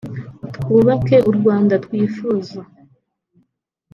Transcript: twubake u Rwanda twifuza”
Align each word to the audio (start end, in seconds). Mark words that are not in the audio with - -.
twubake 0.55 1.15
u 1.29 1.31
Rwanda 1.37 1.75
twifuza” 1.85 2.59